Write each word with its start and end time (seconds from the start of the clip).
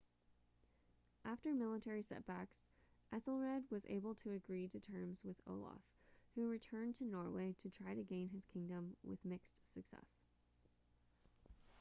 after 1.23 1.49
initial 1.49 1.67
military 1.67 2.01
setbacks 2.01 2.69
ethelred 3.13 3.69
was 3.69 3.85
able 3.87 4.15
to 4.15 4.31
agree 4.31 4.67
to 4.67 4.79
terms 4.79 5.23
with 5.23 5.39
olaf 5.45 5.83
who 6.33 6.49
returned 6.49 6.95
to 6.95 7.03
norway 7.05 7.53
to 7.53 7.69
try 7.69 7.93
to 7.93 8.01
gain 8.03 8.29
his 8.29 8.43
kingdom 8.45 8.95
with 9.03 9.23
mixed 9.23 9.71
success 9.71 10.23